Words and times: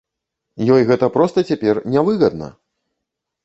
Ёй 0.75 0.87
гэта 0.91 1.11
проста 1.19 1.45
цяпер 1.51 1.83
нявыгадна! 1.97 2.51